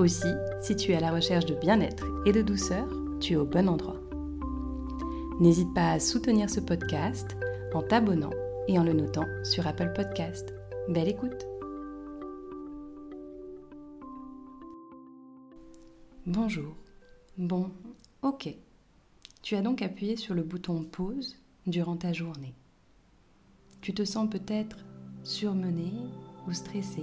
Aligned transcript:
Aussi, 0.00 0.32
si 0.62 0.76
tu 0.76 0.92
es 0.92 0.96
à 0.96 1.00
la 1.00 1.12
recherche 1.12 1.44
de 1.44 1.54
bien-être 1.54 2.06
et 2.24 2.32
de 2.32 2.40
douceur, 2.40 2.88
tu 3.20 3.34
es 3.34 3.36
au 3.36 3.44
bon 3.44 3.68
endroit. 3.68 4.00
N'hésite 5.40 5.74
pas 5.74 5.90
à 5.90 6.00
soutenir 6.00 6.48
ce 6.48 6.60
podcast 6.60 7.36
en 7.74 7.82
t'abonnant 7.82 8.30
et 8.66 8.78
en 8.78 8.82
le 8.82 8.94
notant 8.94 9.26
sur 9.44 9.66
Apple 9.66 9.92
Podcast. 9.94 10.54
Belle 10.88 11.08
écoute 11.08 11.46
Bonjour. 16.24 16.74
Bon, 17.36 17.70
ok. 18.22 18.56
Tu 19.42 19.54
as 19.54 19.60
donc 19.60 19.82
appuyé 19.82 20.16
sur 20.16 20.34
le 20.34 20.42
bouton 20.42 20.82
pause 20.82 21.36
durant 21.66 21.98
ta 21.98 22.14
journée. 22.14 22.54
Tu 23.82 23.92
te 23.92 24.06
sens 24.06 24.30
peut-être 24.30 24.78
surmené 25.24 25.92
ou 26.48 26.54
stressé 26.54 27.02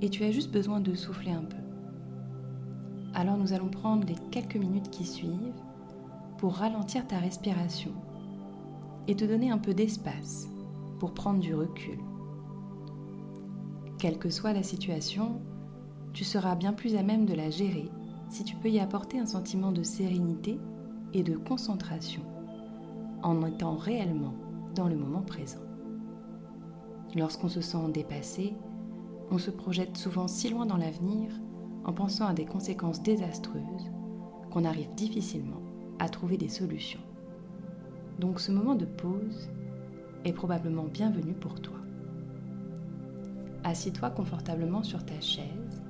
et 0.00 0.08
tu 0.08 0.24
as 0.24 0.30
juste 0.30 0.50
besoin 0.50 0.80
de 0.80 0.94
souffler 0.94 1.32
un 1.32 1.44
peu. 1.44 1.59
Alors 3.14 3.36
nous 3.36 3.52
allons 3.52 3.68
prendre 3.68 4.06
les 4.06 4.16
quelques 4.30 4.56
minutes 4.56 4.90
qui 4.90 5.04
suivent 5.04 5.62
pour 6.38 6.54
ralentir 6.54 7.06
ta 7.06 7.18
respiration 7.18 7.92
et 9.08 9.16
te 9.16 9.24
donner 9.24 9.50
un 9.50 9.58
peu 9.58 9.74
d'espace 9.74 10.48
pour 10.98 11.12
prendre 11.12 11.40
du 11.40 11.54
recul. 11.54 11.98
Quelle 13.98 14.18
que 14.18 14.30
soit 14.30 14.52
la 14.52 14.62
situation, 14.62 15.40
tu 16.12 16.24
seras 16.24 16.54
bien 16.54 16.72
plus 16.72 16.96
à 16.96 17.02
même 17.02 17.26
de 17.26 17.34
la 17.34 17.50
gérer 17.50 17.90
si 18.28 18.44
tu 18.44 18.56
peux 18.56 18.70
y 18.70 18.78
apporter 18.78 19.18
un 19.18 19.26
sentiment 19.26 19.72
de 19.72 19.82
sérénité 19.82 20.58
et 21.12 21.22
de 21.22 21.36
concentration 21.36 22.22
en 23.22 23.44
étant 23.44 23.76
réellement 23.76 24.34
dans 24.74 24.88
le 24.88 24.96
moment 24.96 25.22
présent. 25.22 25.60
Lorsqu'on 27.16 27.48
se 27.48 27.60
sent 27.60 27.90
dépassé, 27.92 28.54
on 29.32 29.38
se 29.38 29.50
projette 29.50 29.96
souvent 29.96 30.28
si 30.28 30.48
loin 30.48 30.64
dans 30.64 30.76
l'avenir 30.76 31.32
en 31.84 31.92
pensant 31.92 32.26
à 32.26 32.34
des 32.34 32.44
conséquences 32.44 33.02
désastreuses 33.02 33.90
qu'on 34.50 34.64
arrive 34.64 34.94
difficilement 34.94 35.60
à 35.98 36.08
trouver 36.08 36.36
des 36.36 36.48
solutions. 36.48 37.00
Donc 38.18 38.40
ce 38.40 38.52
moment 38.52 38.74
de 38.74 38.84
pause 38.84 39.48
est 40.24 40.32
probablement 40.32 40.84
bienvenu 40.84 41.32
pour 41.32 41.60
toi. 41.60 41.76
Assis-toi 43.64 44.10
confortablement 44.10 44.82
sur 44.82 45.04
ta 45.04 45.20
chaise 45.20 45.82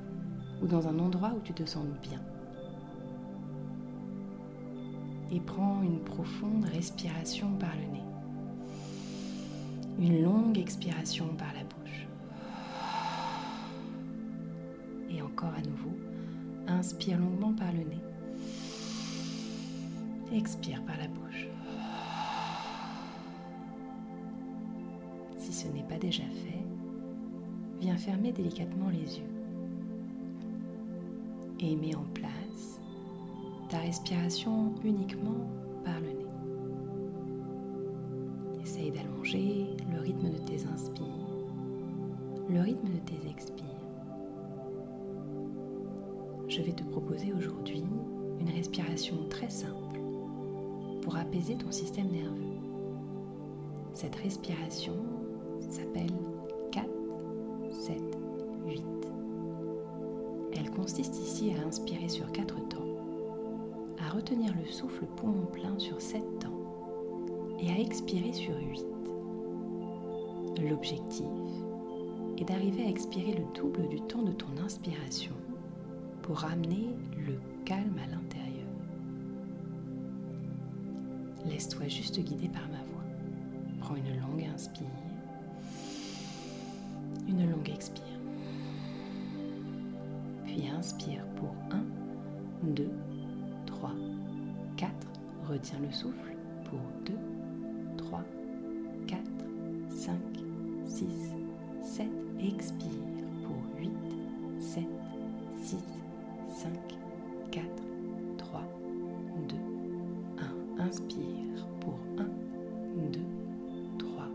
ou 0.62 0.66
dans 0.66 0.88
un 0.88 0.98
endroit 0.98 1.32
où 1.36 1.40
tu 1.40 1.52
te 1.52 1.64
sens 1.64 1.86
bien. 2.02 2.20
Et 5.32 5.40
prends 5.40 5.82
une 5.82 6.00
profonde 6.00 6.64
respiration 6.64 7.48
par 7.58 7.70
le 7.76 7.92
nez. 7.92 8.04
Une 10.00 10.22
longue 10.22 10.58
expiration 10.58 11.26
par 11.38 11.52
la 11.54 11.62
bouche. 11.62 11.79
À 15.42 15.62
nouveau, 15.62 15.96
inspire 16.68 17.18
longuement 17.18 17.54
par 17.54 17.72
le 17.72 17.78
nez. 17.78 18.02
Expire 20.32 20.82
par 20.84 20.98
la 20.98 21.08
bouche. 21.08 21.48
Si 25.38 25.52
ce 25.52 25.68
n'est 25.68 25.82
pas 25.84 25.96
déjà 25.96 26.24
fait, 26.24 26.62
viens 27.80 27.96
fermer 27.96 28.32
délicatement 28.32 28.90
les 28.90 29.18
yeux. 29.18 29.30
Et 31.60 31.74
mets 31.74 31.94
en 31.94 32.04
place 32.14 32.78
ta 33.70 33.78
respiration 33.78 34.74
uniquement 34.84 35.48
par 35.84 36.00
le 36.00 36.08
nez. 36.08 36.26
Essaye 38.62 38.90
d'allonger 38.90 39.68
le 39.90 40.00
rythme 40.00 40.30
de 40.30 40.38
tes 40.38 40.66
inspires, 40.66 41.06
le 42.50 42.60
rythme 42.60 42.88
de 42.88 42.98
tes 42.98 43.26
expires. 43.28 43.59
Je 46.60 46.66
vais 46.66 46.72
te 46.72 46.84
proposer 46.84 47.32
aujourd'hui 47.32 47.82
une 48.38 48.50
respiration 48.50 49.16
très 49.30 49.48
simple 49.48 49.98
pour 51.00 51.16
apaiser 51.16 51.56
ton 51.56 51.72
système 51.72 52.08
nerveux. 52.08 52.58
Cette 53.94 54.14
respiration 54.16 54.92
s'appelle 55.70 56.12
4, 56.70 56.86
7, 57.70 57.96
8. 58.66 58.82
Elle 60.52 60.70
consiste 60.72 61.18
ici 61.18 61.54
à 61.54 61.66
inspirer 61.66 62.10
sur 62.10 62.30
4 62.30 62.68
temps, 62.68 62.98
à 63.98 64.10
retenir 64.10 64.52
le 64.62 64.70
souffle 64.70 65.06
poumon 65.16 65.46
plein 65.46 65.78
sur 65.78 65.98
7 65.98 66.22
temps 66.40 67.56
et 67.58 67.70
à 67.70 67.78
expirer 67.78 68.34
sur 68.34 68.54
8. 68.54 68.84
L'objectif 70.68 71.24
est 72.36 72.44
d'arriver 72.44 72.84
à 72.84 72.90
expirer 72.90 73.32
le 73.32 73.44
double 73.58 73.88
du 73.88 74.02
temps 74.02 74.22
de 74.22 74.32
ton 74.32 74.58
inspiration 74.62 75.32
pour 76.30 76.38
ramener 76.38 76.94
le 77.26 77.40
calme 77.64 77.98
à 77.98 78.06
l'intérieur. 78.06 78.68
Laisse-toi 81.44 81.88
juste 81.88 82.20
guider 82.20 82.48
par 82.48 82.62
ma 82.68 82.76
voix. 82.76 83.02
Prends 83.80 83.96
une 83.96 84.20
longue 84.20 84.44
inspire, 84.54 84.86
une 87.26 87.50
longue 87.50 87.68
expire. 87.68 88.04
Puis 90.44 90.68
inspire 90.68 91.24
pour 91.34 91.52
1, 91.72 91.82
2, 92.62 92.88
3, 93.66 93.90
4. 94.76 94.92
Retiens 95.48 95.80
le 95.80 95.90
souffle 95.90 96.36
pour 96.66 96.78
2, 97.06 97.12
3, 97.96 98.22
4, 99.08 99.20
5, 99.88 100.14
6, 100.86 101.06
7. 101.82 102.06
Expire 102.38 103.09
Inspire 111.00 111.66
pour 111.80 111.98
1, 112.18 112.24
2, 113.12 113.20
3, 113.98 114.28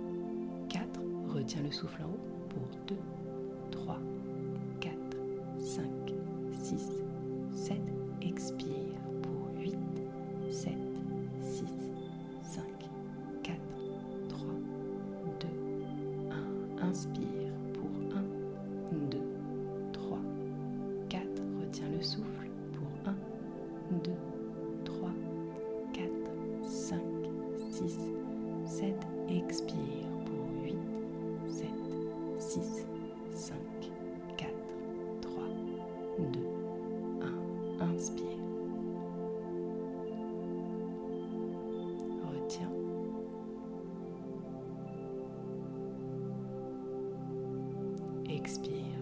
4. 0.70 0.88
Retiens 1.34 1.62
le 1.64 1.72
souffle 1.72 2.02
en 2.02 2.08
haut 2.08 2.20
pour 2.50 2.64
2, 2.88 2.96
3, 3.72 4.00
4, 4.80 4.94
5, 5.60 5.86
6, 6.62 6.92
7. 7.54 7.78
Expire 8.22 8.66
pour 9.22 9.62
8, 9.62 9.76
7, 10.50 10.74
6, 11.42 11.64
5, 12.42 12.64
4, 13.44 13.58
3, 14.30 14.48
2, 15.40 15.48
1. 16.82 16.88
Inspire 16.88 17.54
pour 17.74 17.90
1, 18.18 18.24
2, 19.12 19.18
3, 19.94 20.20
4. 21.10 21.24
Retiens 21.62 21.90
le 21.96 22.02
souffle 22.02 22.35
6, 32.56 32.86
5, 33.34 33.54
4, 34.38 34.48
3, 35.20 35.30
2, 36.32 36.40
1. 37.20 37.36
Inspire. 37.82 38.40
Retiens. 42.32 42.72
Expire. 48.30 49.02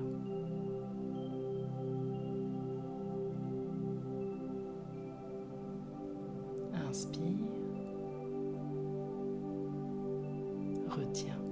Inspire. 6.90 7.38
Retiens. 10.90 11.43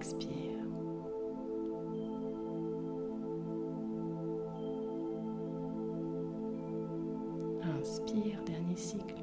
Expire. 0.00 0.64
Inspire, 7.78 8.42
dernier 8.46 8.76
cycle. 8.76 9.14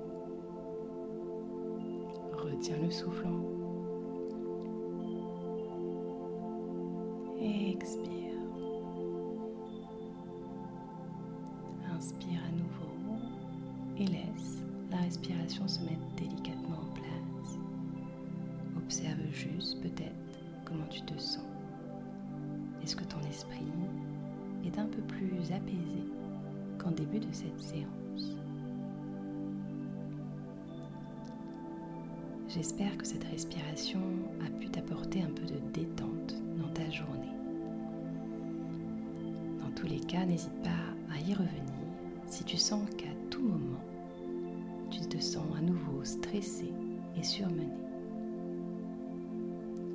Retiens 2.32 2.78
le 2.80 2.92
souffle 2.92 3.26
en 3.26 3.32
haut. 3.32 3.58
Expire. 7.42 8.38
Inspire 11.96 12.42
à 12.48 12.52
nouveau 12.52 13.18
et 13.98 14.06
laisse 14.06 14.62
la 14.92 14.98
respiration 14.98 15.68
se 15.68 15.80
mettre 15.80 16.06
délicatement 16.18 16.78
en 16.78 16.94
place. 16.94 17.58
Observe 18.78 19.26
juste 19.32 19.82
peut-être 19.82 20.27
comment 20.68 20.88
tu 20.90 21.02
te 21.02 21.18
sens. 21.18 21.46
Est-ce 22.84 22.96
que 22.96 23.04
ton 23.06 23.20
esprit 23.30 23.72
est 24.66 24.78
un 24.78 24.86
peu 24.86 25.02
plus 25.02 25.52
apaisé 25.52 26.04
qu'en 26.78 26.92
début 26.92 27.20
de 27.20 27.32
cette 27.32 27.60
séance? 27.60 28.38
J'espère 32.50 32.98
que 32.98 33.06
cette 33.06 33.24
respiration 33.26 34.02
a 34.46 34.50
pu 34.60 34.70
t'apporter 34.70 35.22
un 35.22 35.30
peu 35.30 35.46
de 35.46 35.60
détente 35.74 36.36
dans 36.58 36.70
ta 36.74 36.90
journée. 36.90 37.28
Dans 39.62 39.72
tous 39.76 39.88
les 39.88 40.00
cas, 40.00 40.26
n'hésite 40.26 40.62
pas 40.64 41.14
à 41.14 41.20
y 41.20 41.34
revenir 41.34 41.52
si 42.28 42.44
tu 42.44 42.58
sens 42.58 42.90
qu'à 42.98 43.14
tout 43.30 43.42
moment, 43.42 43.80
tu 44.90 45.02
te 45.02 45.22
sens 45.22 45.46
à 45.58 45.62
nouveau 45.62 46.04
stressé 46.04 46.72
et 47.18 47.24
surmené. 47.24 47.87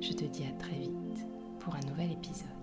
Je 0.03 0.11
te 0.11 0.25
dis 0.25 0.43
à 0.43 0.51
très 0.59 0.77
vite 0.77 1.25
pour 1.61 1.73
un 1.75 1.79
nouvel 1.87 2.11
épisode. 2.11 2.62